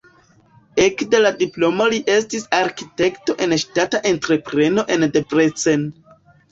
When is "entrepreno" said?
4.15-4.89